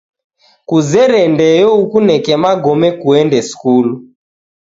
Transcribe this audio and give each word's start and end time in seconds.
Kuzere 0.69 1.21
ndeyo 1.33 1.69
ukuneke 1.83 2.33
magome 2.43 2.89
kuende 2.99 3.39
skuli. 3.49 3.91